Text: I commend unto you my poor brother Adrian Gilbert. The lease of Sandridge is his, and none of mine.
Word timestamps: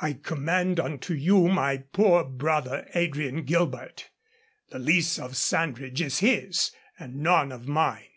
I 0.00 0.14
commend 0.14 0.80
unto 0.80 1.12
you 1.12 1.46
my 1.48 1.76
poor 1.92 2.24
brother 2.24 2.88
Adrian 2.94 3.42
Gilbert. 3.44 4.08
The 4.70 4.78
lease 4.78 5.18
of 5.18 5.36
Sandridge 5.36 6.00
is 6.00 6.20
his, 6.20 6.70
and 6.98 7.16
none 7.16 7.52
of 7.52 7.68
mine. 7.68 8.08